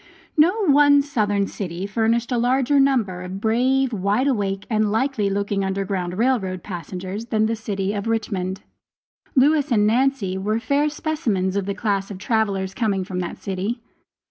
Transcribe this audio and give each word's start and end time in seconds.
No 0.35 0.65
one 0.65 1.03
Southern 1.03 1.45
city 1.45 1.85
furnished 1.85 2.31
a 2.31 2.39
larger 2.39 2.79
number 2.79 3.21
of 3.21 3.39
brave, 3.39 3.93
wide 3.93 4.25
awake 4.25 4.65
and 4.67 4.91
likely 4.91 5.29
looking 5.29 5.63
Underground 5.63 6.17
Rail 6.17 6.39
Road 6.39 6.63
passengers 6.63 7.25
than 7.27 7.45
the 7.45 7.55
city 7.55 7.93
of 7.93 8.07
Richmond. 8.07 8.61
Lewis 9.35 9.71
and 9.71 9.85
Nancy 9.85 10.39
were 10.39 10.59
fair 10.59 10.89
specimens 10.89 11.55
of 11.55 11.67
the 11.67 11.75
class 11.75 12.09
of 12.09 12.17
travelers 12.17 12.73
coming 12.73 13.03
from 13.03 13.19
that 13.19 13.37
city. 13.37 13.79